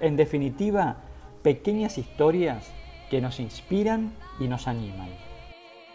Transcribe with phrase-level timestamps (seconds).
[0.00, 0.96] En definitiva,
[1.42, 2.70] pequeñas historias
[3.10, 5.08] que nos inspiran y nos animan.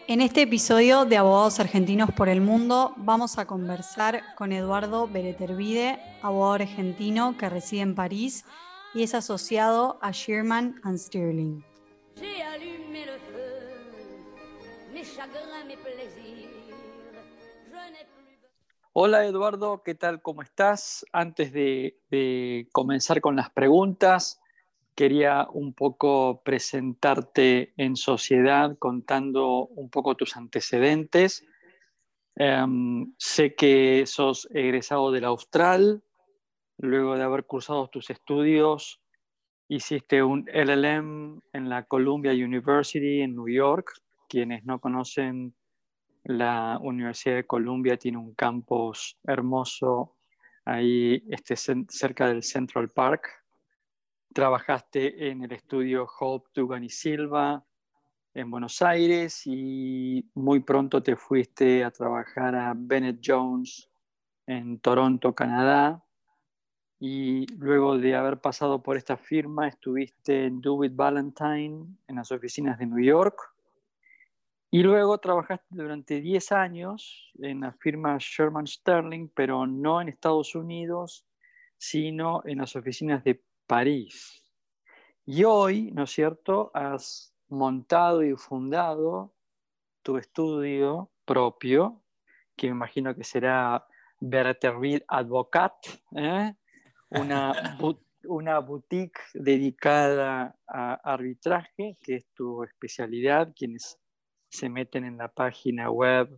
[0.07, 5.97] En este episodio de Abogados Argentinos por el Mundo vamos a conversar con Eduardo Beretervide,
[6.21, 8.45] abogado argentino que reside en París
[8.93, 11.63] y es asociado a Sherman and Sterling.
[18.97, 20.21] Hola Eduardo, ¿qué tal?
[20.21, 21.05] ¿Cómo estás?
[21.11, 24.41] Antes de, comenzar con las preguntas,
[24.95, 31.45] quería un poco presentarte en sociedad contando un poco tus antecedentes.
[32.37, 36.01] Em, sé que sos egresado del Austral,
[36.77, 39.01] luego de haber cursado tus estudios,
[39.67, 43.91] hiciste un LLM en la Columbia University en New York.
[44.29, 45.53] Quienes no conocen
[46.25, 50.15] la Universidad de Columbia tiene un campus hermoso
[50.65, 53.29] ahí este, cerca del Central Park.
[54.33, 57.63] Trabajaste en el estudio Hope Dugan y Silva
[58.33, 63.87] en Buenos Aires y muy pronto te fuiste a trabajar a Bennett Jones
[64.47, 66.03] en Toronto, Canadá.
[66.99, 72.79] Y luego de haber pasado por esta firma, estuviste en Dewitt Valentine en las oficinas
[72.79, 73.54] de New York
[74.71, 80.55] y luego trabajaste durante 10 años en la firma Sherman Sterling, pero no en Estados
[80.55, 81.25] Unidos,
[81.77, 84.43] sino en las oficinas de París.
[85.25, 89.33] Y hoy, ¿no es cierto?, has montado y fundado
[90.03, 92.03] tu estudio propio,
[92.55, 93.87] que me imagino que será
[94.19, 95.73] Bertervid Advocat,
[96.15, 96.53] ¿eh?
[97.09, 97.53] una,
[98.27, 103.99] una boutique dedicada a arbitraje, que es tu especialidad, quienes
[104.55, 106.29] se meten en la página web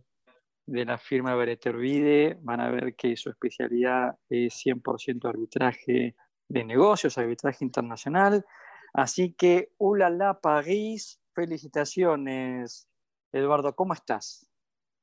[0.66, 6.14] de la firma Beretervide, van a ver que su especialidad es 100% arbitraje
[6.48, 8.44] de negocios, arbitraje internacional.
[8.92, 12.86] Así que, hola la París, felicitaciones.
[13.32, 14.50] Eduardo, ¿cómo estás?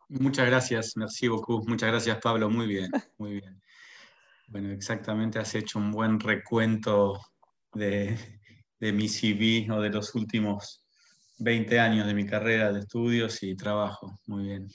[0.08, 1.28] Muchas gracias, merci.
[1.30, 2.50] Muchas gracias, Pablo.
[2.50, 3.62] Muy bien, muy bien.
[4.48, 7.20] Bueno, exactamente, has hecho un buen recuento
[7.74, 8.16] de,
[8.80, 10.85] de mi CV o de los últimos
[11.38, 14.20] 20 años de mi carrera de estudios y trabajo.
[14.28, 14.68] Muy bien.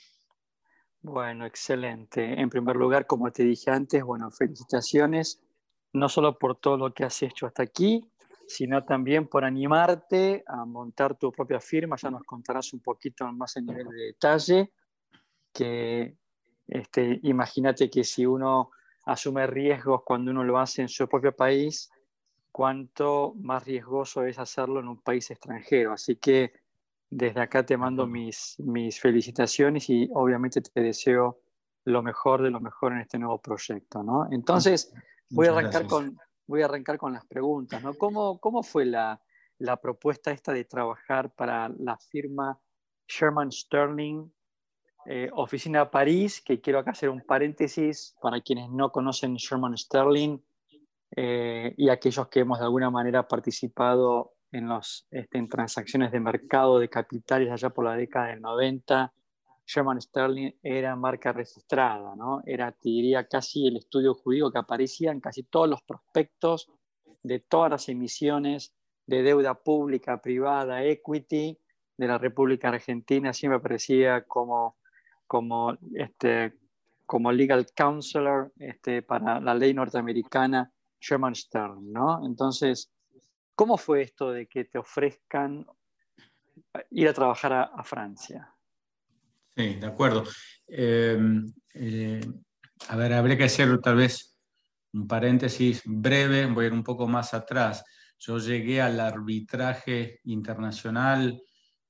[1.03, 2.39] Bueno, excelente.
[2.39, 5.41] En primer lugar, como te dije antes, bueno, felicitaciones,
[5.93, 8.05] no solo por todo lo que has hecho hasta aquí,
[8.47, 11.97] sino también por animarte a montar tu propia firma.
[11.97, 14.73] Ya nos contarás un poquito más en nivel de detalle,
[15.53, 16.17] que
[16.67, 18.71] este, imagínate que si uno
[19.07, 21.91] asume riesgos cuando uno lo hace en su propio país,
[22.53, 25.93] cuánto más riesgoso es hacerlo en un país extranjero.
[25.93, 26.53] Así que
[27.09, 31.41] desde acá te mando mis, mis felicitaciones y obviamente te deseo
[31.85, 34.03] lo mejor de lo mejor en este nuevo proyecto.
[34.03, 34.29] ¿no?
[34.31, 34.93] Entonces,
[35.31, 37.83] voy a, arrancar con, voy a arrancar con las preguntas.
[37.83, 37.95] ¿no?
[37.95, 39.21] ¿Cómo, cómo fue la,
[39.59, 42.59] la propuesta esta de trabajar para la firma
[43.09, 44.31] Sherman Sterling,
[45.07, 50.39] eh, oficina París, que quiero acá hacer un paréntesis para quienes no conocen Sherman Sterling,
[51.17, 56.21] eh, y aquellos que hemos de alguna manera participado en, los, este, en transacciones de
[56.21, 59.13] mercado de capitales allá por la década del 90,
[59.67, 62.43] Sherman Sterling era marca registrada, ¿no?
[62.45, 66.69] Era, te diría, casi el estudio jurídico que aparecía en casi todos los prospectos
[67.23, 68.75] de todas las emisiones
[69.07, 71.57] de deuda pública, privada, equity
[71.97, 74.77] de la República Argentina, siempre aparecía como,
[75.27, 76.55] como, este,
[77.07, 82.25] como legal counselor este, para la ley norteamericana Sherman Sterling, ¿no?
[82.25, 82.91] Entonces,
[83.55, 85.67] ¿cómo fue esto de que te ofrezcan
[86.91, 88.55] ir a trabajar a, Francia?
[89.57, 90.25] Sí, de acuerdo.
[90.67, 92.21] Em, eh,
[92.89, 94.37] a ver, habría que hacer tal vez
[94.93, 97.85] un paréntesis breve, voy a ir un poco más atrás.
[98.19, 101.41] Yo llegué al arbitraje internacional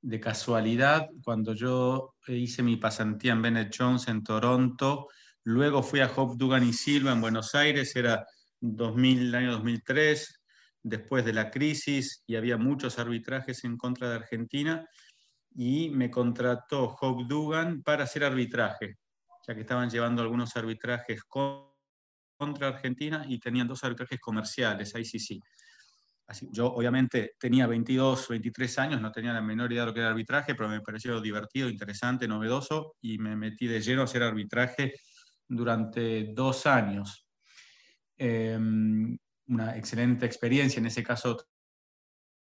[0.03, 5.09] de casualidad cuando yo hice mi pasantía en Bennett Jones en Toronto,
[5.45, 8.27] luego fui a Hope Dugan y Silva en Buenos Aires, era
[8.61, 10.41] 2000, el año 2003,
[10.83, 14.87] después de la crisis, y había muchos arbitrajes en contra de Argentina,
[15.55, 18.97] y me contrató Hope Dugan para hacer arbitraje,
[19.47, 25.19] ya que estaban llevando algunos arbitrajes contra Argentina y tenían dos arbitrajes comerciales, ahí sí
[25.19, 25.41] sí.
[26.27, 30.01] así, yo obviamente tenía 22, 23 años, no tenía la menor idea de lo que
[30.01, 34.23] era arbitraje, pero me pareció divertido, interesante, novedoso y me metí de lleno a hacer
[34.23, 34.95] arbitraje
[35.49, 37.30] durante dos años.
[38.23, 41.39] Em, una excelente experiencia, en ese caso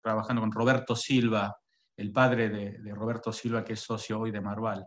[0.02, 1.56] trabajando con Roberto Silva,
[1.96, 4.84] el padre de, Roberto Silva, que es socio hoy de Marval,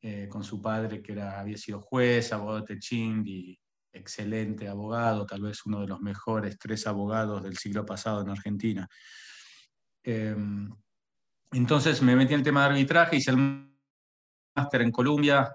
[0.00, 3.58] eh, con su padre que era, había sido juez, abogado de Teching y
[3.92, 8.88] excelente abogado, tal vez uno de los mejores tres abogados del siglo pasado en Argentina.
[10.04, 10.70] Em,
[11.50, 13.68] entonces me metí en el tema de arbitraje, hice el
[14.54, 15.52] máster en Columbia,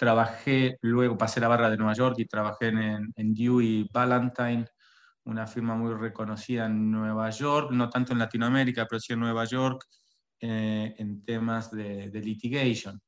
[0.00, 4.64] trabajé, luego pasé la barra de Nueva York y trabajé en, en Dewey Valentine,
[5.24, 9.44] una firma muy reconocida en Nueva York, no tanto en Latinoamérica, pero sí en Nueva
[9.44, 9.84] York,
[10.40, 12.98] eh, en temas de, litigation.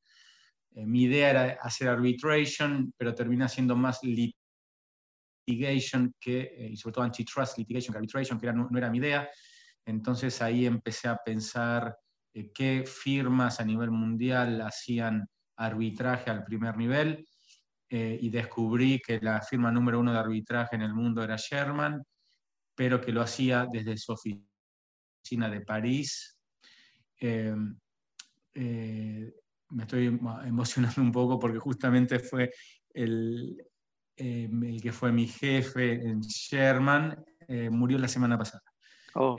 [0.72, 4.00] Eh, mi idea era hacer arbitration, pero termina siendo más
[5.46, 9.30] litigation que, eh, y sobre todo antitrust litigation que arbitration, que no, era mi idea.
[9.86, 11.96] Entonces ahí empecé a pensar
[12.52, 15.26] qué firmas a nivel mundial hacían
[15.64, 17.26] arbitraje al primer nivel
[17.90, 22.02] y descubrí que la firma número uno de arbitraje en el mundo era Sherman,
[22.74, 26.38] pero que lo hacía desde su oficina de París
[27.22, 27.54] eh,
[28.54, 29.32] eh,
[29.70, 32.50] me estoy emocionando un poco porque justamente fue
[32.92, 33.64] el,
[34.16, 37.24] eh, el que fue mi jefe en Sherman,
[37.70, 38.62] murió la semana pasada.
[39.14, 39.38] Oh.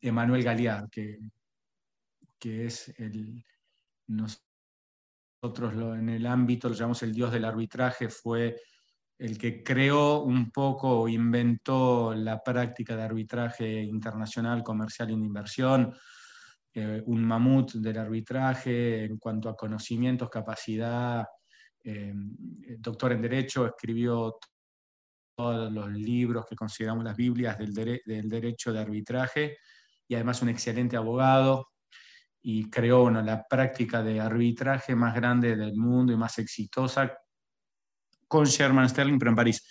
[0.00, 1.18] Emanuel Galiar, que,
[2.38, 3.44] que es el,
[5.42, 8.56] nosotros en el ámbito lo llamamos el dios del arbitraje, fue
[9.18, 15.92] el que creó un poco, inventó la práctica de arbitraje internacional, comercial y de inversión,
[16.72, 21.26] eh, un mamut del arbitraje en cuanto a conocimientos, capacidad.
[21.82, 22.12] Eh,
[22.78, 24.38] doctor en Derecho, escribió
[25.36, 29.58] todos los libros que consideramos las Biblias del, del, derecho de arbitraje
[30.06, 31.71] y además un excelente abogado
[32.42, 37.16] y creó la práctica de arbitraje más grande del mundo y más exitosa
[38.26, 39.62] con Sherman Sterling, pero en París.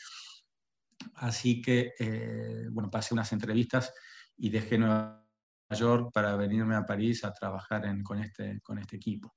[1.16, 3.94] Así que, eh, bueno, pasé unas entrevistas
[4.38, 5.26] y dejé Nueva
[5.72, 9.34] York para venirme a París a trabajar con, este, con este equipo.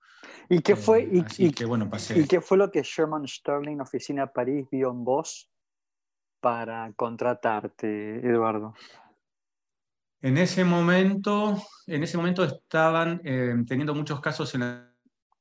[0.49, 4.27] ¿Y qué, fue, eh, y, que, bueno, ¿Y qué fue lo que Sherman Sterling, Oficina
[4.27, 5.51] París, vio en vos
[6.41, 8.75] para contratarte, Eduardo?
[10.25, 14.89] En ese momento, en ese momento estaban eh, teniendo muchos casos en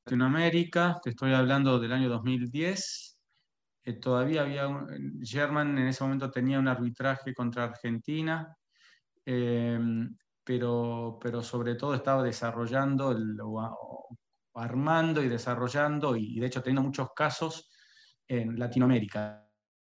[0.06, 3.18] Latinoamérica, te estoy hablando del año 2010.
[3.86, 4.68] Eh, todavía había,
[5.22, 8.58] Sherman en ese momento tenía un arbitraje contra Argentina
[10.44, 13.16] pero, pero sobre todo estaba desarrollando,
[14.54, 17.70] armando y desarrollando, y de hecho teniendo muchos casos
[18.28, 19.48] en Latinoamérica,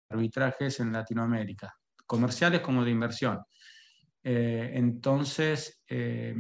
[0.10, 1.76] arbitrajes en Latinoamérica,
[2.06, 3.44] comerciales como de inversión.
[4.24, 6.36] Eh, entonces, eh,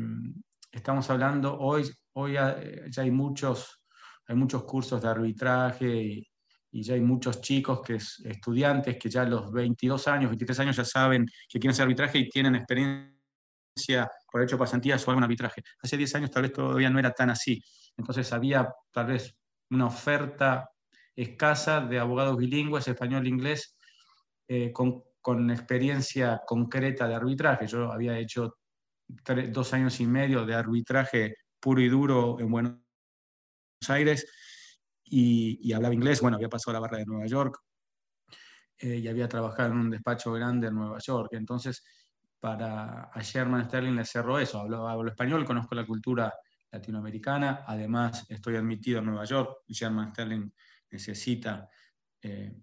[0.71, 3.81] estamos hablando, hoy, hoy ya hay muchos,
[4.27, 6.27] hay muchos cursos de arbitraje y,
[6.73, 10.59] y ya hay muchos chicos, que es, estudiantes, que ya a los 22 años, 23
[10.61, 15.23] años ya saben que quieren hacer arbitraje y tienen experiencia por hecho pasantías o algún
[15.23, 15.61] arbitraje.
[15.81, 17.61] Hace 10 años tal vez todavía no era tan así.
[17.95, 19.35] Entonces había tal vez
[19.69, 20.67] una oferta
[21.15, 23.77] escasa de abogados bilingües, español e inglés,
[24.47, 27.65] eh, con, con, experiencia concreta de arbitraje.
[27.65, 28.57] Yo había hecho
[29.49, 32.77] dos años y medio de arbitraje puro y duro en Buenos
[33.87, 34.27] Aires
[35.03, 36.21] y, y hablaba inglés.
[36.21, 37.59] Bueno, había pasado la barra de Nueva York
[38.83, 41.29] eh, y había trabajado en un despacho grande en Nueva York.
[41.33, 41.85] Entonces,
[42.37, 44.59] para a Sherman Sterling le cerró eso.
[44.59, 46.33] Hablo, español, conozco la cultura
[46.69, 49.59] latinoamericana, además estoy admitido en Nueva York.
[49.69, 50.51] Sherman Sterling
[50.91, 51.69] necesita,
[52.21, 52.53] eh,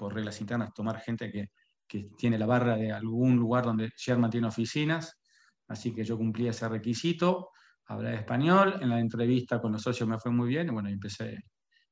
[0.00, 1.50] por reglas internas, tomar gente que,
[1.86, 5.20] que, tiene la barra de algún lugar donde Sherman tiene oficinas,
[5.68, 7.50] así que yo cumplí ese requisito.
[7.84, 11.36] Hablé español, en la entrevista con los socios me fue muy bien y bueno, empecé,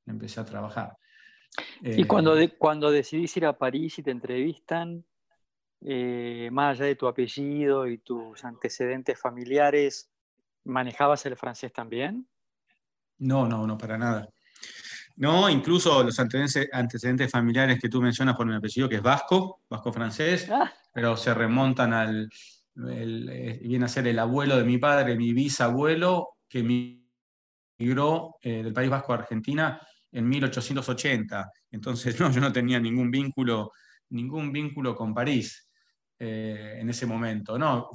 [0.06, 0.96] empecé a trabajar.
[1.82, 5.04] ¿Y cuando, eh, cuando decidís ir a París y te entrevistan,
[5.82, 10.10] eh, más allá de tu apellido y tus antecedentes familiares,
[10.64, 12.26] ¿manejabas el francés también?
[13.18, 14.28] No, no, no, para nada.
[15.18, 19.92] No, incluso los antecedentes, familiares que tú mencionas por mi apellido, que es vasco, vasco
[19.92, 20.72] francés, ah.
[20.92, 22.30] pero se remontan al,
[22.88, 26.62] eh, viene a ser el abuelo de mi padre, mi bisabuelo, que
[27.78, 29.80] migró eh, del País Vasco a Argentina
[30.12, 31.50] en 1880.
[31.72, 33.72] Entonces, no, yo no tenía ningún vínculo,
[34.10, 35.68] ningún vínculo con París.
[36.20, 37.56] Eh, en ese momento.
[37.56, 37.90] No,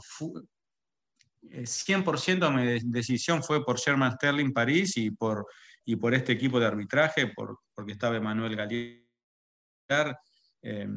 [1.51, 5.46] 100% eh, mi decisión fue por Sherman Sterling París y por,
[5.85, 10.19] y por este equipo de arbitraje, por, porque estaba Emanuel Galiar,
[10.61, 10.87] eh,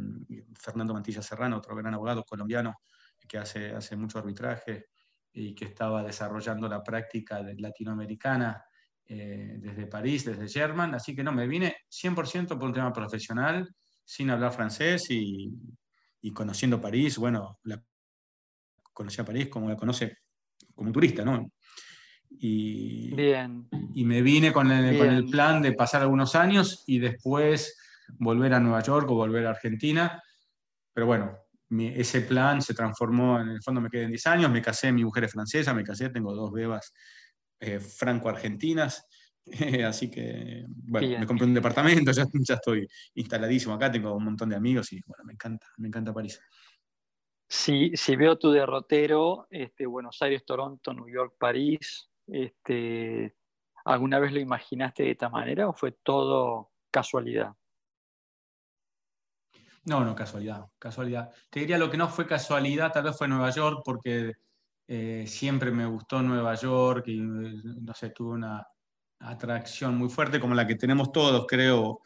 [0.58, 2.74] Fernando Mantilla Serrano, otro gran abogado colombiano
[3.26, 4.86] que hace, hace mucho arbitraje
[5.32, 8.64] y que estaba desarrollando la práctica latinoamericana
[9.04, 13.68] eh, desde París, desde German, así que no, me vine 100% por un tema profesional,
[14.04, 15.52] sin hablar francés y,
[16.20, 17.82] y conociendo París, bueno, la,
[18.92, 20.18] conocí a París como la conoce
[20.74, 21.52] como turista, ¿no?
[22.38, 23.68] Y, Bien.
[23.94, 27.78] y me vine con el, con el, plan de pasar algunos años y después
[28.18, 30.22] volver a Nueva York o volver a Argentina.
[30.92, 31.38] Pero bueno,
[31.68, 34.92] mi, ese plan se transformó, en el fondo me quedé en 10 años, me casé,
[34.92, 36.92] mi mujer es francesa, me casé, tengo dos bebas
[37.60, 39.06] eh, franco-argentinas.
[39.86, 41.20] así que, bueno, Bien.
[41.20, 45.00] me compré un departamento, ya, ya estoy instaladísimo acá, tengo un montón de amigos y,
[45.06, 46.40] bueno, me encanta, me encanta París.
[47.48, 53.36] Si, si veo tu derrotero, este, Buenos Aires, Toronto, New York, París, este,
[53.84, 57.54] ¿alguna vez lo imaginaste de esta manera o fue todo casualidad?
[59.84, 61.30] No, no, casualidad, casualidad.
[61.48, 64.32] Te diría lo que no fue casualidad, tal vez fue Nueva York, porque
[64.88, 68.66] eh, siempre me gustó Nueva York y, no sé, tuve una
[69.20, 72.00] atracción muy fuerte como la que tenemos todos, creo.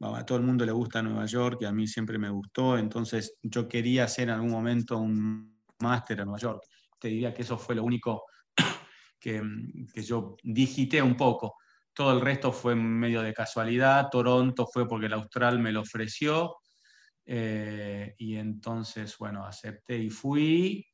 [0.00, 3.36] A todo el mundo le gusta Nueva York y a mí siempre me gustó, entonces
[3.42, 6.62] yo quería hacer en algún momento un máster en Nueva York.
[6.98, 8.24] Te diría que eso fue lo único
[9.24, 9.42] que,
[9.94, 11.56] que yo digité un poco.
[11.94, 14.10] Todo el resto fue medio de casualidad.
[14.10, 16.56] Toronto fue porque el Austral me lo ofreció.
[17.24, 20.86] Eh, y entonces, bueno, acepté y fui.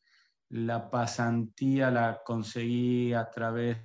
[0.50, 3.78] La pasantía la conseguí a través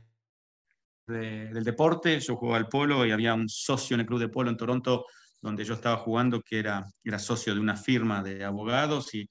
[1.07, 2.19] de, del deporte.
[2.19, 5.07] Yo jugaba al polo y había un socio en el club de polo en Toronto
[5.41, 9.27] donde yo estaba jugando que era, era socio de una firma de abogados y,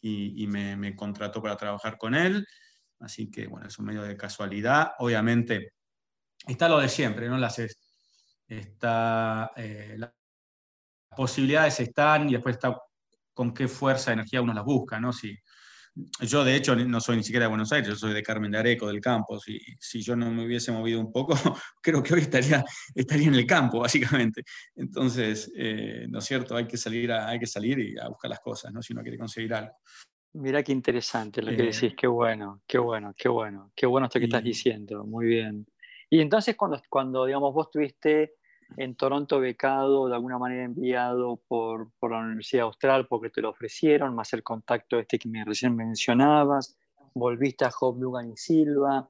[0.00, 2.44] y, y me, me, contrató para trabajar con él.
[3.00, 4.92] Así que, bueno, es un medio de casualidad.
[4.98, 5.72] Obviamente,
[6.46, 7.38] está lo de siempre, ¿no?
[7.38, 7.60] Las,
[8.46, 10.10] está, eh, las
[11.16, 12.76] posibilidades están y después está
[13.34, 15.12] con qué fuerza, energía uno las busca, ¿no?
[15.12, 15.36] Si,
[16.20, 18.58] yo, de hecho, no soy ni siquiera de Buenos Aires, yo soy de Carmen de
[18.58, 19.38] Areco, del campo.
[19.40, 21.34] Si, si yo no me hubiese movido un poco,
[21.82, 22.64] creo que hoy estaría,
[22.94, 24.42] estaría en el campo, básicamente.
[24.76, 26.56] Entonces, eh, ¿no es cierto?
[26.56, 28.82] Hay que, salir hay que salir y a buscar las cosas, ¿no?
[28.82, 29.72] Si uno quiere conseguir algo.
[30.34, 34.06] Mira qué interesante lo que eh, decís, qué bueno, qué bueno, qué bueno, qué bueno
[34.06, 35.66] esto que y, estás diciendo, muy bien.
[36.10, 38.34] Y entonces cuando, cuando digamos, vos tuviste
[38.76, 43.50] en Toronto becado, de alguna manera enviado por, por, la Universidad Austral porque te lo
[43.50, 46.76] ofrecieron, más el contacto este que me recién mencionabas,
[47.14, 49.08] volviste a Hope, Lugan y Silva.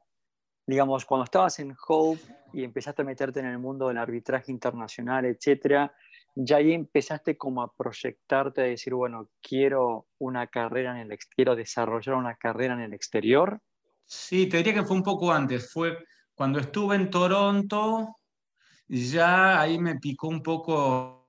[0.67, 2.21] Digamos, cuando estabas en Hope
[2.53, 5.93] y empezaste a meterte en el mundo del arbitraje internacional, etcétera,
[6.41, 11.57] ya ahí empezaste como a proyectarte, a decir, bueno, quiero una carrera en el quiero
[11.57, 13.61] desarrollar una carrera en el exterior.
[14.05, 15.99] Sí, te diría que fue un poco antes, fue
[16.35, 18.19] cuando estuve en Toronto,
[18.87, 21.29] ya ahí me picó un poco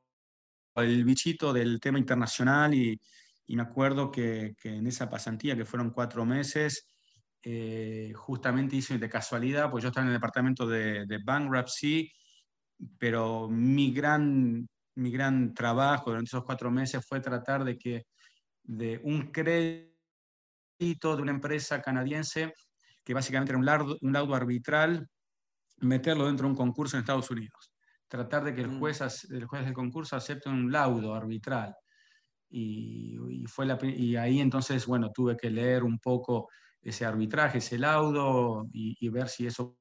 [0.75, 3.01] el bichito del tema internacional y,
[3.47, 6.87] y me acuerdo que, que, en esa pasantía, que fueron cuatro meses,
[7.41, 12.11] eh, justamente hice de casualidad, pues yo estaba en el departamento de, de bankruptcy,
[12.99, 18.05] pero mi gran, mi gran trabajo durante esos cuatro meses fue tratar de que
[18.63, 19.89] de un crédito
[20.79, 22.53] de una empresa canadiense,
[23.03, 25.07] que básicamente era un laudo, un laudo arbitral
[25.79, 27.73] meterlo dentro de un concurso en Estados Unidos.
[28.07, 31.75] Tratar de que el juez, el juez del concurso acepte un laudo arbitral.
[32.49, 36.49] Y, y, fue la, y ahí entonces, bueno, tuve que leer un poco
[36.81, 39.77] ese arbitraje, ese laudo y, y ver si eso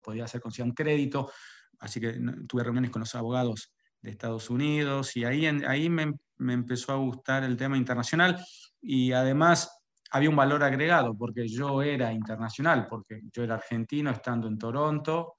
[0.00, 1.30] podía ser considerado un crédito.
[1.78, 6.12] Así que tuve reuniones con los abogados de Estados Unidos y ahí, en, ahí me,
[6.38, 8.44] me empezó a gustar el tema internacional
[8.80, 14.46] y además había un valor agregado, porque yo era internacional, porque yo era argentino estando
[14.46, 15.36] en Toronto,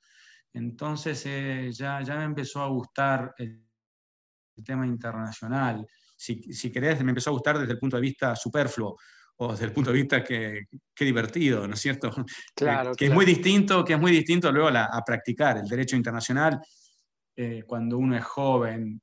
[0.52, 3.64] entonces eh, ya, ya me empezó a gustar el,
[4.56, 5.86] el tema internacional.
[6.16, 8.98] Si, si, querés, me empezó a gustar desde el punto de vista superfluo,
[9.36, 12.10] o desde el punto de vista que, que divertido, ¿no es cierto?
[12.56, 13.12] Claro, que, que claro.
[13.12, 16.60] es muy distinto, que es muy distinto luego a, la, a practicar el derecho internacional
[17.36, 19.02] eh, cuando uno es joven,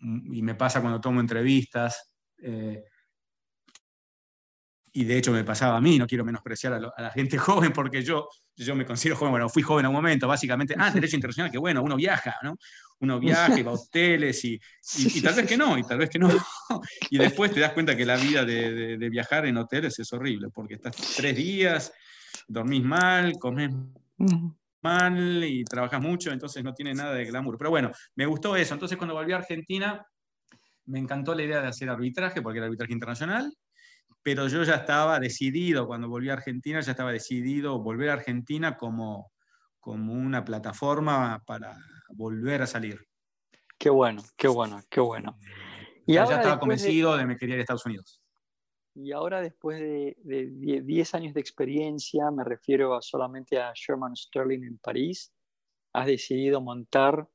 [0.00, 2.82] y me pasa cuando tomo entrevistas, eh,
[4.94, 7.38] y de hecho me pasaba a mí, no quiero menospreciar a, lo, a, la gente
[7.38, 10.90] joven porque yo, yo me considero joven, bueno, fui joven a un momento, básicamente, ah,
[10.90, 12.56] derecho internacional, que bueno, uno viaja, ¿no?
[13.00, 14.60] Uno viaja y va a hoteles y,
[14.98, 16.28] y, y, tal vez que no, y tal vez que no.
[17.10, 20.12] Y después te das cuenta que la vida de, de, de viajar en hoteles es
[20.12, 21.92] horrible, porque estás tres días,
[22.48, 23.70] dormís mal, comes
[24.82, 27.56] mal y trabajas mucho, entonces no tiene nada de glamour.
[27.58, 28.74] Pero bueno, me gustó eso.
[28.74, 30.06] Entonces cuando volví a Argentina,
[30.86, 33.52] me encantó la idea de hacer arbitraje, porque era arbitraje internacional,
[34.22, 38.76] pero yo ya estaba decidido, cuando volví a Argentina, ya estaba decidido volver a Argentina
[38.76, 39.32] como,
[39.80, 41.76] como una plataforma para
[42.10, 43.04] volver a salir.
[43.78, 45.38] Qué bueno, qué bueno, qué bueno.
[46.06, 47.18] Y ya, ahora ya estaba convencido de...
[47.18, 48.21] de que me quería ir a Estados Unidos.
[48.94, 50.16] Y ahora después de,
[50.84, 55.32] 10 años de experiencia, me refiero solamente a Sherman Sterling en París,
[55.92, 57.28] has decidido montar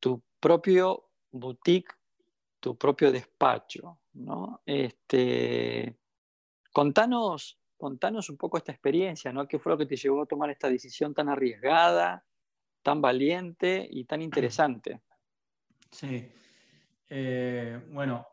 [0.00, 1.94] tu propio boutique,
[2.58, 4.62] tu propio despacho, ¿no?
[4.66, 5.96] Este,
[6.72, 9.46] contanos, contanos un poco esta experiencia, ¿no?
[9.46, 12.24] ¿Qué fue lo que te llevó a tomar esta decisión tan arriesgada,
[12.82, 15.00] tan valiente y tan interesante?
[15.90, 16.30] Sí.
[17.08, 18.26] Eh, bueno,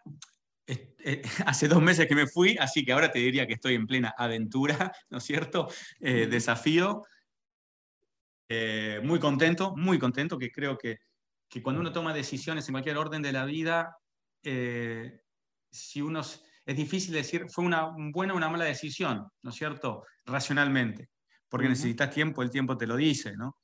[0.68, 3.88] eh, hace dos meses que me fui, así que ahora te diría que estoy en
[3.88, 5.70] plena aventura, ¿no es cierto?
[6.00, 7.04] Eh, desafío.
[9.04, 10.98] muy contento, muy contento, que creo que,
[11.50, 13.98] que, cuando uno toma decisiones en cualquier orden de la vida,
[14.44, 20.04] si uno es difícil decir fue una buena o una mala decisión, ¿no es cierto?
[20.26, 21.10] Racionalmente,
[21.50, 23.58] porque necesitas tiempo, el tiempo te lo dice, ¿no?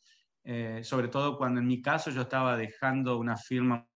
[0.84, 3.88] sobre todo cuando en mi caso yo estaba dejando una firma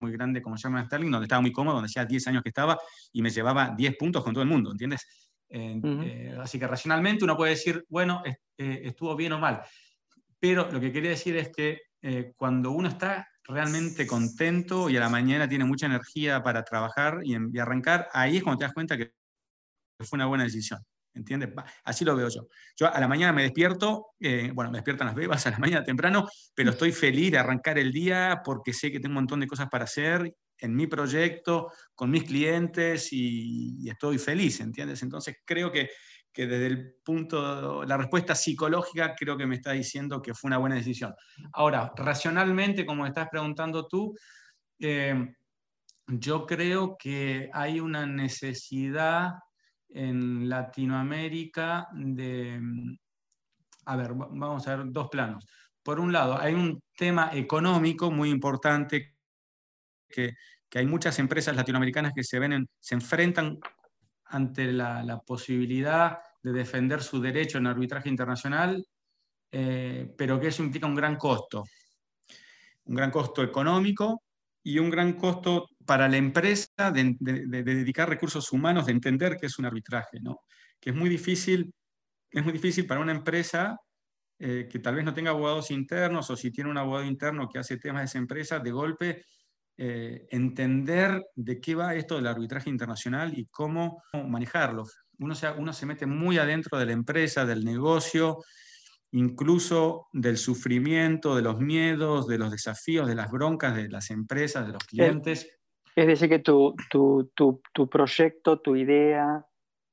[0.00, 2.78] muy grande como llama Sterling, donde estaba muy cómodo, donde hacía 10 años que estaba
[3.12, 5.06] y me llevaba 10 puntos con todo el mundo, ¿entiendes?
[5.48, 8.36] Eh, así que racionalmente uno puede decir, bueno, eh,
[8.84, 9.62] estuvo bien o mal.
[10.38, 15.00] Pero lo que quería decir es que eh, cuando uno está realmente contento y a
[15.00, 18.74] la mañana tiene mucha energía para trabajar y, y arrancar, ahí es cuando te das
[18.74, 19.12] cuenta que
[20.00, 20.80] fue una buena decisión.
[21.14, 21.50] ¿Entiendes?
[21.84, 22.46] Así lo veo yo.
[22.76, 25.84] Yo a la mañana me despierto, eh, bueno, me despiertan las bebas a la mañana
[25.84, 29.46] temprano, pero estoy feliz de arrancar el día porque sé que tengo un montón de
[29.46, 35.02] cosas para hacer en mi proyecto, con mis clientes y, estoy feliz, ¿entiendes?
[35.02, 35.88] Entonces creo que,
[36.32, 40.58] que, desde el punto, la respuesta psicológica creo que me está diciendo que fue una
[40.58, 41.14] buena decisión.
[41.52, 44.14] Ahora, racionalmente, como estás preguntando tú,
[44.78, 45.34] eh,
[46.06, 49.32] yo creo que hay una necesidad
[49.92, 52.60] en Latinoamérica de,
[53.86, 55.46] a ver, vamos a ver dos planos.
[55.82, 59.16] Por un lado, hay un tema económico muy importante
[60.08, 60.34] que,
[60.72, 63.58] hay muchas empresas latinoamericanas que se, ven se enfrentan
[64.26, 68.86] ante la, posibilidad de defender su derecho en arbitraje internacional,
[69.50, 71.64] eh, pero que eso implica un gran costo.
[72.84, 74.22] Un gran costo económico
[74.62, 79.58] y un gran costo para la empresa de, dedicar recursos humanos, de entender qué es
[79.58, 80.40] un arbitraje, ¿no?
[80.78, 81.72] que es muy difícil,
[82.30, 83.76] es muy difícil para una empresa
[84.38, 87.58] eh, que tal vez no tenga abogados internos o si tiene un abogado interno que
[87.58, 89.24] hace temas de esa empresa, de golpe
[89.76, 94.84] eh, entender de qué va esto del arbitraje internacional y cómo manejarlo.
[95.18, 98.38] Uno se, uno se mete muy adentro de la empresa, del negocio,
[99.12, 104.66] incluso del sufrimiento, de los miedos, de los desafíos, de las broncas de las empresas,
[104.66, 105.59] de los clientes.
[106.00, 106.74] Es decir, que tu,
[107.90, 109.46] proyecto, tu idea,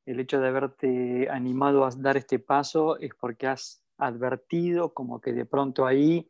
[0.05, 5.33] el hecho de haberte animado a dar este paso es porque has advertido como que
[5.33, 6.29] de pronto ahí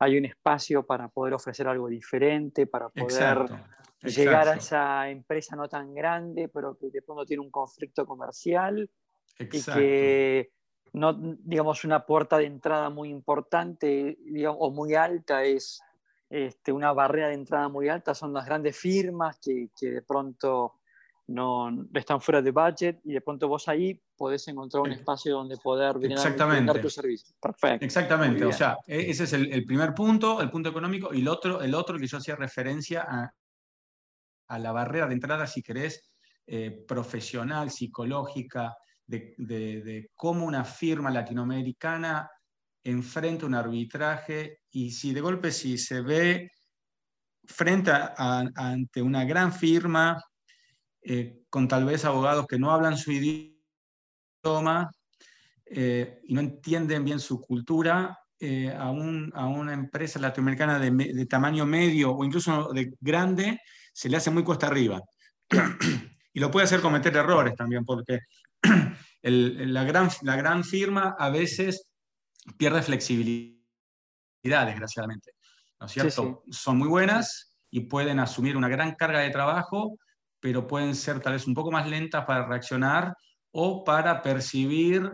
[0.00, 3.48] hay un espacio para poder ofrecer algo diferente, para poder
[4.02, 8.90] llegar a esa empresa no tan grande, pero que de pronto tiene un conflicto comercial
[9.38, 9.80] exacto.
[9.80, 10.52] y que
[10.94, 15.80] no, digamos, una puerta de entrada muy importante o muy alta es
[16.32, 20.80] este, una barrera de entrada muy alta, son las grandes firmas que, que, de pronto
[21.26, 25.58] no están fuera de budget y de pronto vos ahí podés encontrar un espacio donde
[25.58, 27.34] poder brindar tu servicio.
[27.38, 27.84] Perfecto.
[27.84, 31.60] Exactamente, o sea, e, ese es el, primer punto, el punto económico, y el otro,
[31.60, 33.30] el otro que yo hacía referencia a,
[34.48, 36.10] a la barrera de entrada, si querés,
[36.46, 38.74] eh, profesional, psicológica,
[39.06, 42.30] de, cómo una firma latinoamericana
[42.82, 46.50] enfrenta un arbitraje y si de golpe si se ve
[47.44, 50.22] frente a, ante una gran firma
[51.02, 54.90] eh, con tal vez abogados que no hablan su idioma
[55.66, 61.64] eh, y no entienden bien su cultura, eh, a, una empresa latinoamericana de, de, tamaño
[61.64, 63.60] medio o incluso de grande,
[63.92, 65.00] se le hace muy cuesta arriba.
[66.32, 68.20] y lo puede hacer cometer errores también, porque
[69.22, 71.88] la, gran, la gran firma a veces
[72.56, 73.61] pierde flexibilidad,
[74.42, 75.32] desgraciadamente.
[75.80, 76.42] ¿No es cierto?
[76.50, 79.98] Son muy buenas y pueden asumir una gran carga de trabajo,
[80.40, 83.14] pero pueden ser tal vez un poco más lentas para reaccionar
[83.52, 85.10] o para percibir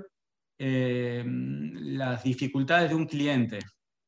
[0.59, 3.59] eh, las dificultades de un cliente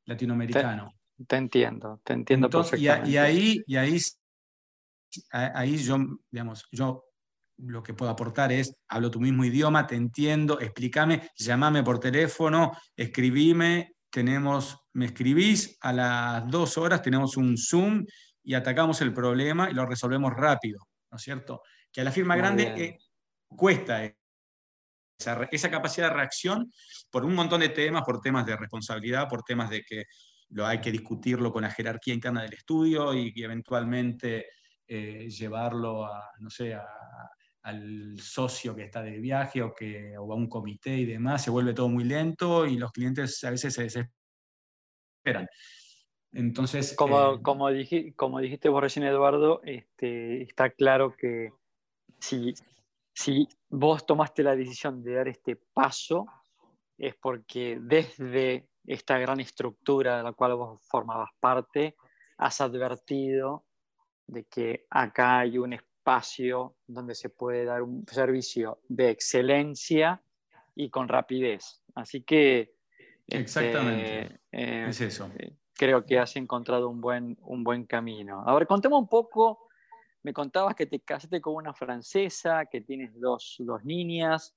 [0.06, 0.94] latinoamericano.
[1.26, 3.10] Te, entiendo, te entiendo perfectamente.
[3.10, 3.98] Y, ahí, y ahí,
[5.30, 5.98] ahí yo,
[6.30, 7.04] digamos, yo
[7.58, 12.72] lo que puedo aportar es, hablo tu mismo idioma, te entiendo, explícame, llámame por teléfono,
[12.96, 18.04] escribime, tenemos, me escribís, a las dos horas tenemos un Zoom
[18.42, 21.62] y atacamos el problema y lo resolvemos rápido, ¿no es cierto?
[21.92, 22.98] Que a la firma grande eh,
[23.48, 24.04] cuesta
[25.18, 26.72] esa, esa, capacidad de reacción
[27.10, 30.04] por un montón de temas, por temas de responsabilidad, por temas de que
[30.50, 34.46] lo hay que discutirlo con la jerarquía interna del estudio y, eventualmente
[34.86, 36.84] eh, llevarlo a, no sé, a,
[37.62, 41.50] al socio que está de viaje o, que, o a un comité y demás, se
[41.50, 45.48] vuelve todo muy lento y los clientes a veces se desesperan.
[46.32, 47.68] Entonces, como, eh, como,
[48.16, 51.52] como dijiste vos recién, Eduardo, este, está claro que
[52.20, 52.54] si,
[53.12, 56.26] si vos tomaste la decisión de dar este paso,
[56.96, 61.96] es porque desde esta gran estructura de la cual vos formabas parte,
[62.38, 63.66] has advertido
[64.26, 65.89] de que acá hay un espacio
[66.86, 70.22] donde se puede dar un servicio de excelencia
[70.74, 71.82] y con rapidez.
[71.94, 72.74] Así que...
[73.26, 74.40] Este, Exactamente.
[74.50, 75.30] Eh, es eso.
[75.38, 78.42] Eh, creo que has encontrado un buen, un buen camino.
[78.46, 79.68] A ver, contemos un poco,
[80.22, 84.54] me contabas que te casaste con una francesa, que tienes dos, dos niñas.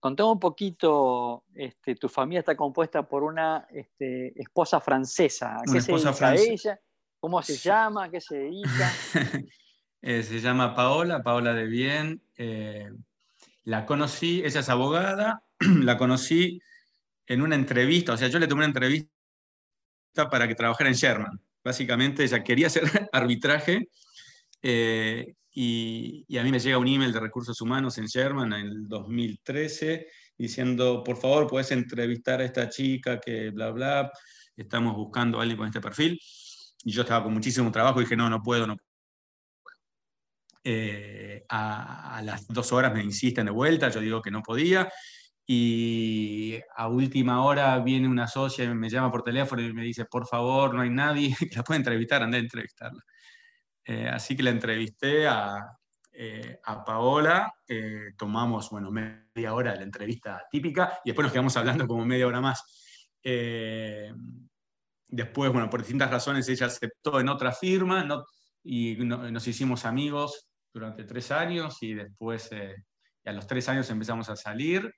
[0.00, 5.56] Contame un poquito, este, tu familia está compuesta por una este, esposa francesa.
[5.56, 6.80] ¿A qué se dedica ella?
[7.20, 8.10] ¿Cómo se llama?
[8.10, 8.92] ¿Qué se dedica?
[10.06, 12.20] Eh, se llama Paola, Paola de Bien.
[12.36, 12.90] Eh,
[13.64, 15.42] la conocí, ella es abogada,
[15.80, 16.60] la conocí
[17.26, 19.08] en una entrevista, o sea, yo le tomé una entrevista
[20.30, 21.40] para que trabajara en Sherman.
[21.64, 23.88] Básicamente ella quería hacer arbitraje
[24.60, 28.86] eh, y, a mí me llega un email de recursos humanos en Sherman en el
[28.86, 34.12] 2013 diciendo, por favor, puedes entrevistar a esta chica que bla, bla,
[34.54, 36.20] estamos buscando a alguien con este perfil.
[36.84, 38.76] Y yo estaba con muchísimo trabajo y dije, no, no puedo, no
[40.66, 44.90] eh, a, las dos horas me insisten de vuelta, yo digo que no podía.
[45.46, 50.06] Y a última hora viene una socia y me llama por teléfono y me dice,
[50.06, 53.02] por favor, no hay nadie que la pueda entrevistar, andé a entrevistarla.
[53.84, 55.58] Eh, así que la entrevisté a,
[56.12, 57.52] eh, a Paola,
[58.16, 62.26] tomamos, bueno, media hora de la entrevista típica y después nos quedamos hablando como media
[62.26, 62.62] hora más.
[65.08, 68.08] Después, bueno, por distintas razones ella aceptó en otra firma
[68.62, 72.74] y nos hicimos amigos durante tres años y después eh,
[73.24, 74.92] a los tres años empezamos a salir,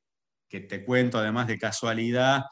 [0.49, 2.45] que te cuento además de casualidad,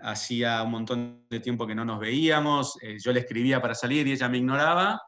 [0.00, 4.08] hacía un montón de tiempo que no nos veíamos, eh, yo le escribía para salir
[4.08, 5.00] y ella me ignoraba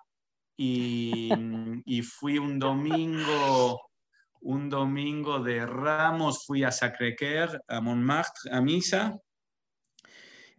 [0.56, 1.28] y,
[2.02, 3.80] fui un domingo
[4.42, 9.16] un domingo de Ramos fui a Sacré-Cœur, a Montmartre, a misa,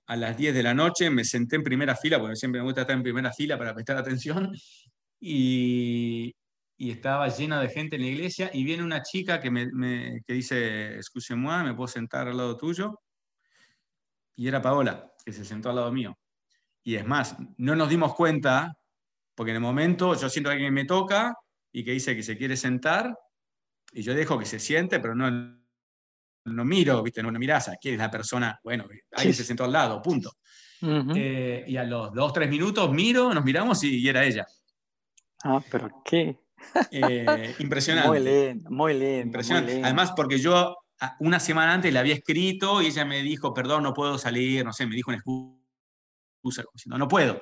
[0.08, 2.82] a las 10 de la noche, me senté en primera fila, porque siempre me gusta
[2.82, 4.52] estar en primera fila para prestar atención,
[5.22, 6.36] y,
[6.78, 10.22] y estaba llena de gente en la iglesia, y viene una chica que me, me
[10.26, 13.02] que dice, excuse-moi, ¿me puedo sentar al lado tuyo?
[14.36, 16.18] Y era Paola, que se sentó al lado mío.
[16.84, 18.78] Y es más, no nos dimos cuenta,
[19.36, 21.36] porque en el momento yo siento que alguien me toca
[21.72, 23.18] y que dice que se quiere sentar,
[23.92, 25.30] y yo dejo que se siente, pero no,
[26.46, 27.24] no miro, ¿viste?
[27.24, 30.34] No, no mirás a quién es la persona, bueno, alguien se sentó al lado, punto.
[30.82, 34.46] Eh, y a los dos, tres minutos miro, nos miramos y, era ella.
[35.44, 36.40] Ah, pero qué.
[36.92, 37.26] Eh,
[37.60, 38.10] impresionante.
[38.10, 39.26] Muy lindo, muy lindo.
[39.26, 39.82] Impresionante.
[39.84, 40.76] Además, porque yo
[41.20, 44.74] una semana antes le había escrito y ella me dijo, perdón, no puedo salir, no
[44.74, 47.42] sé, me dijo una excusa, no, no puedo.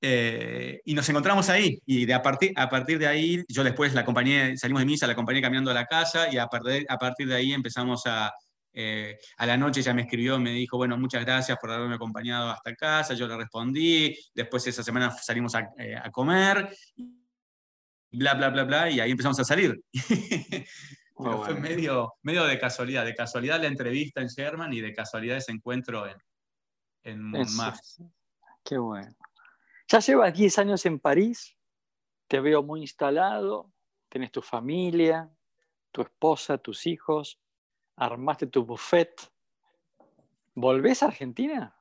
[0.00, 3.94] Eh, y nos encontramos ahí, y de a, partir, a partir de ahí, yo después
[3.94, 6.98] la acompañé, salimos de misa, la acompañé caminando a la casa, y a partir, a
[6.98, 8.32] partir de ahí empezamos a,
[8.72, 12.50] eh, a la noche ya me escribió, me dijo, bueno, muchas gracias por haberme acompañado
[12.50, 16.68] hasta casa, yo le respondí, después esa semana salimos a, eh, a comer,
[18.10, 19.80] bla, bla, bla, bla, y ahí empezamos a salir.
[21.14, 25.52] fue medio, medio de casualidad, de casualidad la entrevista en Sherman y de casualidad ese
[25.52, 26.16] encuentro en,
[27.04, 28.06] en Montmartre.
[28.64, 29.14] Qué bueno.
[29.88, 31.56] Ya llevas 10 años en París,
[32.26, 33.72] te veo muy instalado,
[34.08, 35.30] tenés tu familia,
[35.92, 37.40] tu esposa, tus hijos,
[37.96, 39.14] armaste tu buffet.
[40.54, 41.74] ¿Volvés a Argentina?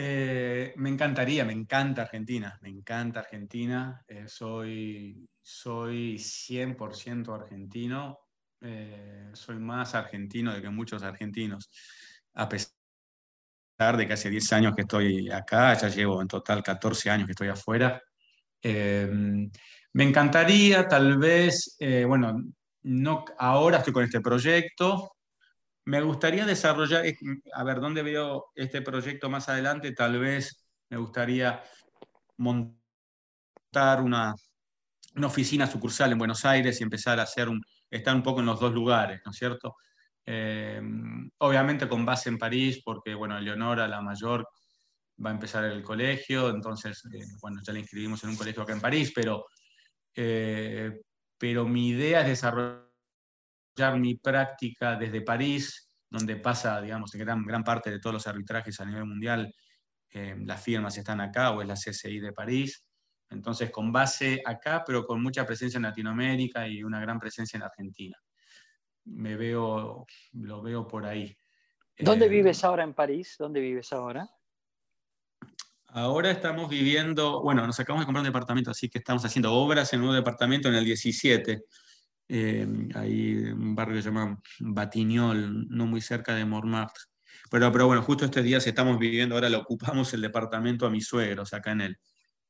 [0.00, 4.00] Eh, me encantaría, me encanta Argentina, me encanta Argentina.
[4.06, 8.20] Eh, soy, soy 100% argentino,
[8.60, 11.68] eh, soy más argentino de que muchos argentinos,
[12.34, 12.70] a pesar
[13.96, 17.32] de que hace 10 años que estoy acá, ya llevo en total 14 años que
[17.32, 18.00] estoy afuera.
[18.62, 22.40] Me encantaría, tal vez, bueno,
[22.82, 25.10] no, ahora estoy con este proyecto.
[25.88, 27.02] Me gustaría desarrollar,
[27.54, 29.92] a ver, ¿dónde veo este proyecto más adelante?
[29.92, 31.62] Tal vez me gustaría
[32.36, 34.34] montar una,
[35.24, 38.60] oficina sucursal en Buenos Aires y empezar a hacer un, estar un poco en los
[38.60, 39.76] dos lugares, ¿no es cierto?
[40.26, 40.78] Eh,
[41.38, 44.46] obviamente con base en París, porque, bueno, Leonora, la mayor,
[45.24, 48.74] va a empezar el colegio, entonces, eh, bueno, ya la inscribimos en un colegio acá
[48.74, 49.46] en París, pero,
[50.14, 51.00] eh,
[51.38, 52.87] pero mi idea es desarrollar
[53.96, 58.84] mi práctica desde París, donde pasa, digamos, gran, gran parte de todos los arbitrajes a
[58.84, 59.52] nivel mundial,
[60.10, 62.84] las firmas están acá, o es la CCI de París,
[63.30, 67.62] Entonces, con base acá, pero con mucha presencia en Latinoamérica y una gran presencia en
[67.62, 68.16] Argentina.
[69.04, 71.36] Me veo, lo veo por ahí.
[71.98, 73.36] ¿Dónde Eh, vives ahora en París?
[73.38, 74.26] ¿Dónde vives ahora?
[75.88, 79.92] Ahora estamos viviendo, bueno, nos acabamos de comprar un departamento, así que estamos haciendo obras
[79.92, 81.62] en un departamento en el 17.
[82.28, 87.04] Eh, ahí un barrio que se llama Batignolles, no muy cerca de Montmartre.
[87.50, 91.06] Pero, pero bueno, justo estos días estamos viviendo, ahora le ocupamos el departamento a mis
[91.06, 91.98] suegros, acá en el,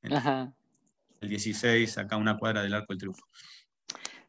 [0.02, 0.52] en Ajá.
[1.20, 3.26] el 16, acá una cuadra del Arco del Triunfo.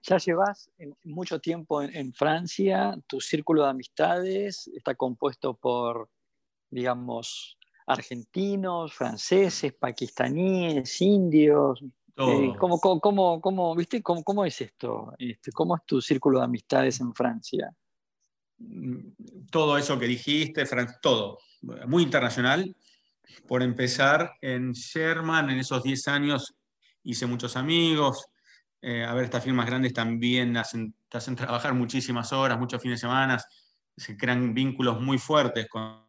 [0.04, 0.70] Ya llevas
[1.04, 6.10] mucho tiempo en, en Francia, tu círculo de amistades está compuesto por,
[6.70, 7.58] digamos,
[7.90, 11.84] argentinos, franceses, pakistaníes, indios.
[12.28, 15.14] Eh, ¿cómo, cómo, cómo- cómo, viste, cómo, cómo es esto?
[15.18, 17.74] Este, ¿Cómo es tu círculo de amistades en Francia?
[18.58, 21.38] Mm, todo eso que dijiste, Fran- todo,
[21.88, 22.76] muy internacional.
[23.48, 26.56] Por empezar, en Sherman, en esos 10 años,
[27.04, 28.26] hice muchos amigos.
[28.82, 33.00] Eh, a ver, estas firmas grandes también hacen, te hacen trabajar muchísimas horas, muchos fines
[33.00, 33.38] de semana.
[33.96, 36.09] Se crean vínculos muy fuertes con,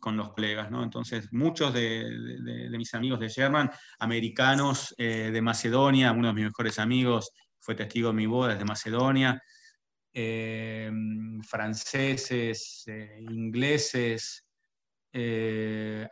[0.00, 0.82] con los colegas, ¿no?
[0.82, 2.04] Entonces, muchos de,
[2.42, 7.30] de- de mis amigos de Sherman, americanos eh, de Macedonia, uno de mis mejores amigos
[7.60, 9.40] fue testigo de mi boda desde Macedonia
[10.12, 10.90] eh,
[11.42, 14.46] franceses, eh, ingleses,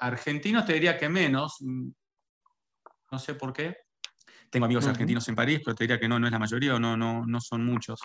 [0.01, 1.89] argentinos te diría que menos, mm,
[3.13, 3.77] no sé por qué.
[4.51, 6.79] Tengo amigos argentinos en París, pero te diría que no, no es la mayoría o
[6.79, 8.01] no, no, no son muchos.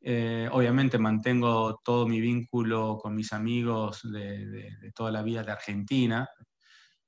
[0.00, 6.28] Eh, obviamente mantengo todo mi vínculo con mis amigos de, toda la vida de Argentina,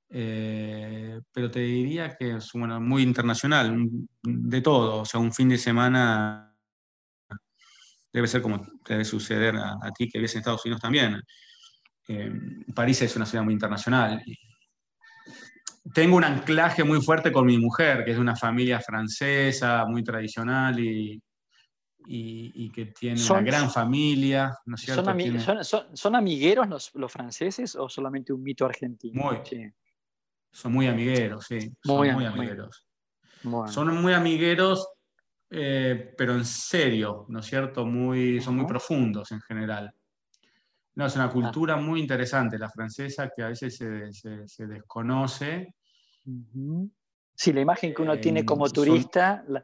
[0.09, 3.87] eh, pero te diría que es bueno, muy internacional,
[4.21, 6.53] de todo, o sea, un fin de semana
[8.11, 11.21] debe ser como debe suceder a, ti que vives en Estados Unidos también.
[12.09, 12.29] Eh,
[12.75, 14.21] París es una ciudad muy internacional.
[15.93, 20.03] Tengo un anclaje muy fuerte con mi mujer, que es de una familia francesa, muy
[20.03, 21.21] tradicional y,
[22.07, 25.03] y- y que tiene Son- una gran familia, ¿no es cierto?
[25.05, 29.21] ¿Son, Tiene- son- son- son amigueros los, los franceses o solamente un mito argentino?
[29.21, 29.37] Muy.
[29.43, 29.63] Sí.
[30.53, 32.85] son muy amigueros, sí, son Muy muy, am- muy- amigueros.
[33.67, 34.85] Son muy amigueros,
[35.49, 37.85] eh, pero en serio, ¿no es cierto?
[37.85, 39.93] Muy, son muy profundos en general.
[40.95, 45.73] No, es una cultura muy interesante la francesa que a veces se, se- se desconoce.
[47.33, 49.63] Sí, la imagen que uno Eh, tiene como son- turista, la,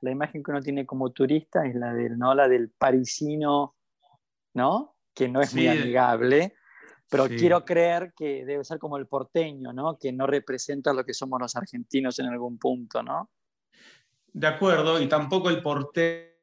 [0.00, 2.34] la imagen que uno tiene como turista es la del, ¿no?
[2.34, 3.76] la del parisino,
[4.54, 4.96] ¿no?
[5.14, 6.54] Que no es muy amigable,
[7.10, 7.36] pero Sí.
[7.36, 9.98] quiero creer que debe ser como el porteño, ¿no?
[9.98, 13.30] Que no representa lo que somos los argentinos en algún punto, ¿no?
[14.32, 16.33] De acuerdo, y tampoco el porteño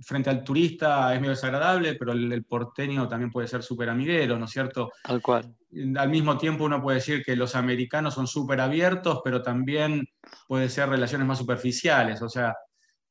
[0.00, 4.38] frente al turista es medio desagradable, pero el, el porteño también puede ser súper amiguero,
[4.38, 4.90] ¿no es cierto?
[5.04, 5.54] Tal cual.
[5.96, 10.06] Al mismo tiempo uno puede decir que los americanos son súper abiertos, pero también
[10.48, 12.20] puede ser relaciones más superficiales.
[12.22, 12.54] O sea,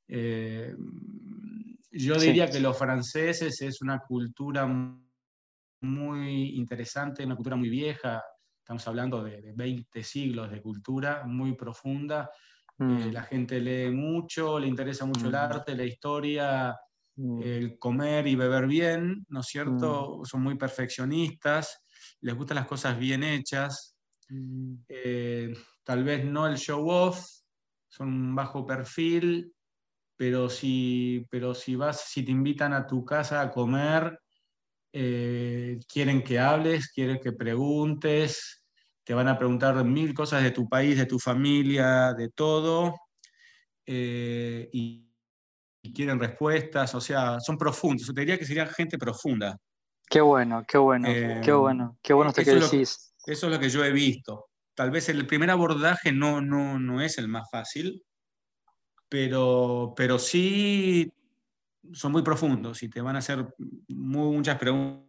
[0.07, 0.75] eh,
[1.91, 2.27] yo Sí.
[2.27, 4.65] diría que los franceses es una cultura
[5.81, 8.21] muy interesante, una cultura muy vieja.
[8.59, 12.29] Estamos hablando de, de 20 siglos de cultura muy profunda.
[12.87, 15.35] Eh, Mm, la gente lee mucho, le interesa mucho el Mm.
[15.35, 16.75] arte, la historia,
[17.15, 20.21] mm, el comer y beber bien, ¿no es cierto?
[20.25, 21.83] Son muy perfeccionistas,
[22.21, 23.97] les gustan las cosas bien hechas,
[24.87, 27.25] eh, tal vez no el show off,
[27.87, 29.53] son un bajo perfil,
[30.17, 34.19] pero si, pero si vas, si te invitan a tu casa a comer,
[34.93, 38.58] eh, quieren que hables, quieren que preguntes,
[39.09, 42.93] te van a preguntar mil cosas de tu país, de tu familia, de todo,
[43.83, 45.03] eh, y,
[45.81, 48.05] y quieren respuestas, o sea, son profundos.
[48.05, 49.57] Yo te diría que serían gente profunda.
[50.07, 53.11] Qué bueno, qué bueno, Eh, qué bueno, qué bueno que es lo- decís.
[53.25, 54.45] Eso es lo que yo he visto.
[54.75, 58.03] Tal vez el primer abordaje no, no, no es el más fácil,
[59.09, 61.11] pero, pero sí
[61.93, 63.55] son muy profundos y te van a hacer
[63.87, 65.01] muy- muchas preguntas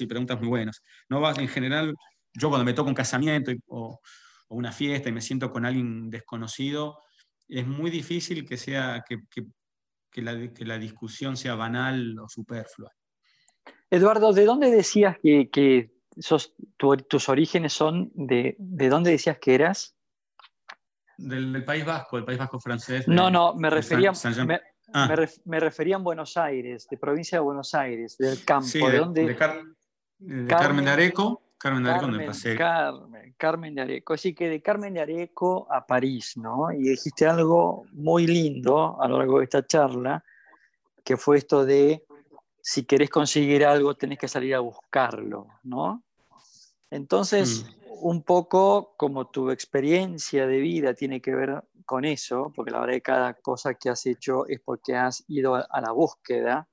[0.00, 0.82] y preguntas muy buenas.
[1.10, 1.94] No vas, en general,
[2.34, 4.00] yo cuando me toca un casamiento y- o,
[4.48, 6.98] o una fiesta y me siento con alguien desconocido,
[7.48, 9.46] es muy difícil que, sea, que, que-
[10.10, 12.90] que la, que la discusión sea banal o superflua.
[13.90, 18.10] Eduardo, ¿de dónde decías que, que sos- tu- tus orígenes son?
[18.14, 19.96] De, ¿De dónde decías que eras?
[21.16, 23.06] Del, del País Vasco, el País Vasco francés.
[23.06, 24.60] de- No, no, me refería, San- San- me,
[24.94, 25.06] Ah.
[25.08, 28.66] me ref- me refería en Buenos Aires, de provincia de Buenos Aires, del campo.
[28.66, 29.26] Sí, ¿De, de, dónde?
[29.26, 29.62] de Car-
[30.18, 31.42] de Carmen- Carmen de Areco.
[31.58, 32.56] Carmen de Areco, Carmen, pasé.
[32.56, 34.14] Carmen, Carmen de Areco.
[34.14, 36.70] Así que de Carmen de Areco a París, ¿no?
[36.72, 40.24] Y dijiste algo muy lindo a lo largo de esta charla,
[41.04, 42.04] que fue esto de
[42.60, 46.04] si querés conseguir algo, tenés que salir a buscarlo, ¿no?
[46.90, 47.78] Entonces, Mm.
[48.00, 52.94] un poco como tu experiencia de vida tiene que ver con eso, porque la verdad
[52.94, 56.68] que cada cosa que has hecho es porque has ido a la búsqueda,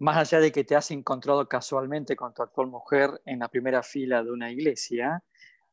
[0.00, 3.82] más allá de que te has encontrado casualmente con tu actual mujer en la primera
[3.82, 5.22] fila de una iglesia,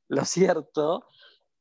[0.10, 1.08] lo cierto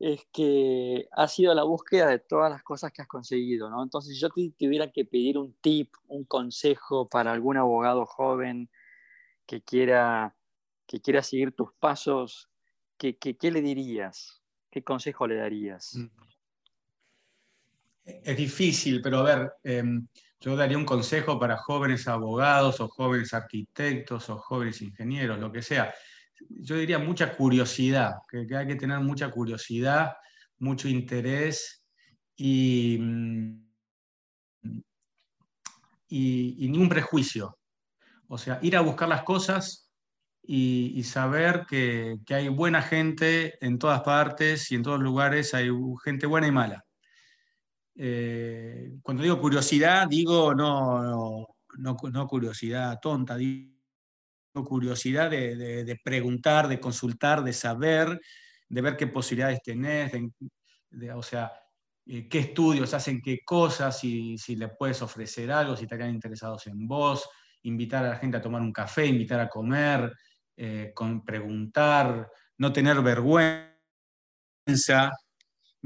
[0.00, 3.84] es que ha sido la búsqueda de todas las cosas que has conseguido, ¿no?
[3.84, 8.68] Entonces, si yo te tuviera que pedir un tip, un consejo para algún abogado joven
[9.46, 10.36] que quiera,
[10.86, 12.50] que quiera seguir tus pasos,
[12.98, 14.42] ¿qué, le dirías?
[14.72, 15.94] ¿Qué consejo le darías?
[15.94, 16.10] Mm.
[18.04, 20.06] Es difícil, pero a ver, em,
[20.40, 25.62] yo daría un consejo para jóvenes abogados o jóvenes arquitectos o jóvenes ingenieros, lo que
[25.62, 25.92] sea
[26.48, 30.14] yo diría mucha curiosidad, que, hay que tener mucha curiosidad,
[30.58, 31.84] mucho interés
[32.36, 33.66] y, mm,
[36.08, 37.58] y, ningún prejuicio.
[38.28, 39.90] O sea, ir a buscar las cosas
[40.42, 45.70] y, saber que, hay buena gente en todas partes y en todos lugares hay
[46.04, 46.85] gente buena y mala.
[47.98, 51.46] Eh, cuando digo curiosidad, digo no,
[51.78, 53.76] no, no curiosidad tonta, digo
[54.64, 58.20] curiosidad de, preguntar, de consultar, de saber,
[58.68, 60.12] de ver qué posibilidades tenés,
[61.14, 61.52] o sea,
[62.06, 66.66] eh, qué estudios hacen qué cosas, si, si le puedes ofrecer algo, si estarían interesados
[66.66, 67.28] en vos,
[67.62, 70.12] invitar a la gente a tomar un café, invitar a comer,
[70.56, 70.92] eh,
[71.24, 73.66] preguntar, no tener vergüenza,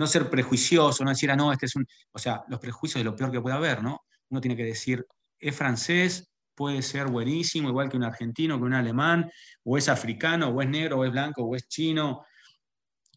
[0.00, 1.86] no ser prejuicioso, no decir, ah, no, este es un...
[2.10, 4.00] O sea, los prejuicios es lo peor que puede haber, ¿no?
[4.30, 5.06] Uno tiene que decir,
[5.38, 9.30] es francés, puede ser buenísimo, igual que un argentino, que un alemán,
[9.62, 12.24] o es africano, o es negro, o es blanco, o es chino.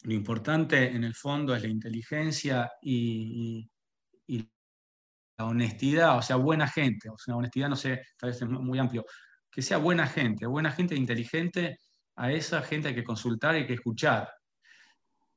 [0.04, 3.70] Lo importante en el fondo es la inteligencia y,
[5.38, 7.10] la honestidad, o sea, buena gente.
[7.10, 9.06] O sea, honestidad, no sé, tal vez es muy amplio.
[9.50, 11.78] Que sea buena gente, buena gente inteligente,
[12.18, 14.30] a esa gente hay que consultar, hay que escuchar.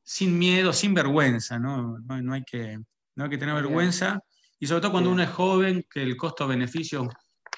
[0.08, 1.98] Sin miedo, sin vergüenza, ¿no?
[1.98, 2.78] No, hay, que,
[3.16, 4.20] no hay que tener vergüenza.
[4.60, 7.08] Y sobre todo cuando uno es joven, que el costo-beneficio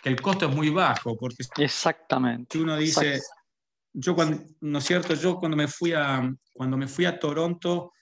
[0.03, 2.59] que el costo es muy bajo, porque exactamente.
[2.59, 3.21] Uno dice,
[3.93, 7.93] yo cuando, no es cierto, yo cuando me fui a, cuando me fui a Toronto,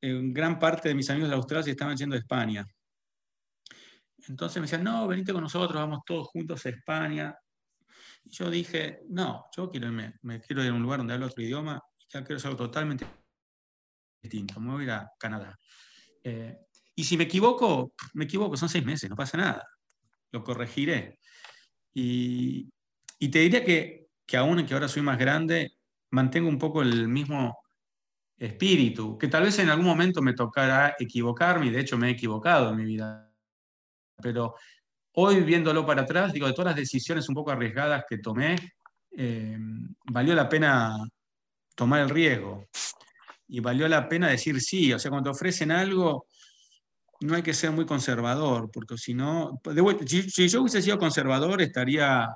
[0.00, 2.66] en gran parte de mis amigos de Australia estaban yendo a España.
[4.28, 7.34] Entonces me decían, no, venite con nosotros, vamos todos juntos a España.
[8.24, 11.26] Y yo dije, no, yo quiero irme, me quiero ir a un lugar donde hablo
[11.26, 13.06] otro idioma, ya quiero ser totalmente
[14.22, 15.58] a ir a Canadá.
[16.22, 16.56] Eh,
[16.94, 19.64] y si me equivoco, me equivoco, son seis meses, no pasa nada,
[20.32, 21.18] lo corregiré.
[21.94, 22.68] Y,
[23.30, 25.72] te diría que, que aún que ahora soy más grande,
[26.10, 27.58] mantengo un poco el mismo
[28.38, 32.12] espíritu, que tal vez en algún momento me tocará equivocarme, y de hecho me he
[32.12, 33.32] equivocado en mi vida.
[34.22, 34.54] Pero
[35.12, 38.56] hoy viéndolo para atrás, digo, de todas las decisiones un poco arriesgadas que tomé,
[39.10, 39.56] eh,
[40.06, 40.96] valió la pena
[41.74, 42.68] tomar el riesgo.
[43.48, 44.92] Y valió la pena decir sí.
[44.92, 46.26] O sea, cuando te ofrecen algo,
[47.20, 49.60] no hay que ser muy conservador, porque si no,
[50.06, 52.28] si, yo hubiese sido conservador estaría,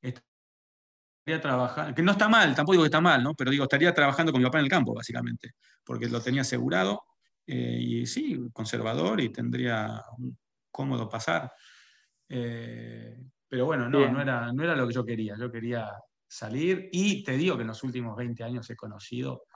[0.00, 3.34] estaría trabajando, que no está mal, tampoco digo que está mal, ¿no?
[3.34, 7.02] pero digo, estaría trabajando con mi papá en el campo, básicamente, porque lo tenía asegurado,
[7.46, 10.38] eh, y sí, conservador y tendría un
[10.70, 11.50] cómodo pasar.
[12.28, 13.18] Eh,
[13.48, 15.90] pero bueno, no, no era, no era lo que yo quería, yo quería
[16.28, 19.46] salir y te digo que en los últimos 20 años he conocido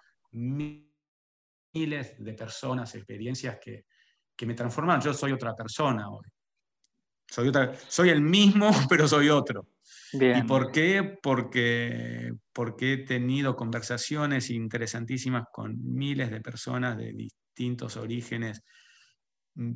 [1.75, 3.87] miles de personas, experiencias que,
[4.37, 6.27] que me transforman, yo soy otra persona hoy.
[7.29, 9.69] Soy, otra, soy el mismo, pero soy otro.
[10.13, 11.19] ¿Y por qué?
[11.23, 18.63] Porque, porque he tenido conversaciones interesantísimas con miles de personas de distintos orígenes,
[19.55, 19.73] mm,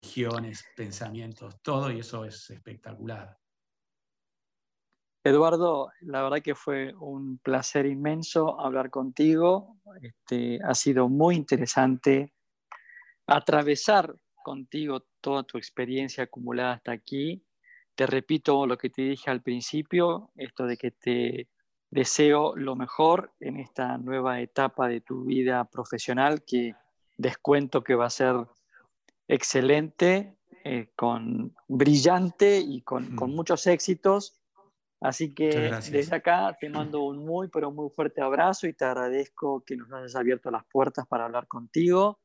[0.00, 3.36] religiones, pensamientos, todo, y eso es espectacular.
[5.26, 9.76] Eduardo, la verdad que fue un placer inmenso hablar contigo.
[10.00, 12.32] Este, ha sido muy interesante
[13.26, 17.44] atravesar contigo toda tu experiencia acumulada hasta aquí.
[17.96, 21.48] Te repito lo que te dije al principio, esto de que te
[21.90, 26.76] deseo lo mejor en esta nueva etapa de tu vida profesional, que
[27.16, 28.36] descuento que va a ser
[29.26, 33.34] excelente, eh, con brillante y con, con, mm.
[33.34, 34.38] muchos éxitos.
[35.06, 39.62] Así que desde acá te mando un muy, pero muy fuerte abrazo y te agradezco
[39.64, 42.18] que nos hayas abierto las puertas para hablar contigo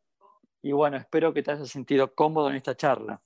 [0.63, 3.21] y bueno, espero que te hayas sentido cómodo en esta charla.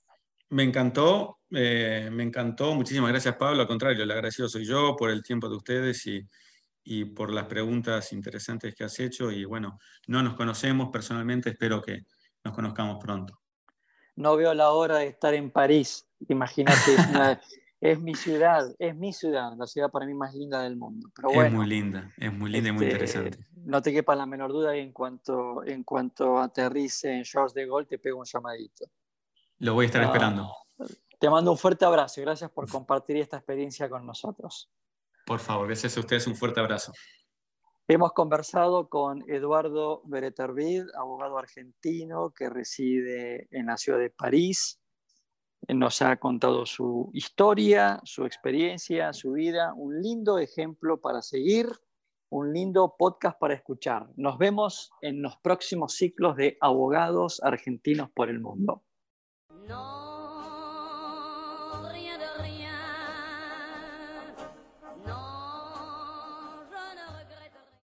[0.50, 2.76] Me encantó, eh, me encantó.
[2.76, 3.62] Muchísimas gracias, Pablo.
[3.62, 6.22] Al contrario, el agradecido soy yo por el tiempo de ustedes y,
[6.84, 9.32] y por las preguntas interesantes que has hecho.
[9.32, 12.04] Y bueno, no nos conocemos personalmente, espero que
[12.44, 13.40] nos conozcamos pronto.
[14.18, 16.08] No veo la hora de estar en París.
[16.30, 16.78] Imagínate,
[17.82, 21.10] es mi ciudad, es mi ciudad, la ciudad para mí más linda del mundo.
[21.16, 23.46] Pero es muy linda, es muy linda y muy este, interesante.
[23.66, 27.66] No te quepa la menor duda y en cuanto, en cuanto aterrice en Charles de
[27.68, 28.86] Gaulle te pego un llamadito.
[29.60, 30.52] Lo voy a estar ah, esperando.
[31.20, 34.70] Te mando un fuerte abrazo y gracias por compartir esta experiencia con nosotros.
[35.26, 36.92] Por favor, gracias a ustedes, un fuerte abrazo.
[37.88, 44.82] Hemos conversado con Eduardo Beretervid, abogado argentino que reside en la ciudad de París.
[45.68, 51.68] Nos ha contado su historia, su experiencia, su vida, un lindo ejemplo para seguir,
[52.30, 54.08] un lindo podcast para escuchar.
[54.16, 58.84] Nos vemos en los próximos ciclos de Abogados Argentinos por el Mundo.
[59.68, 60.05] No.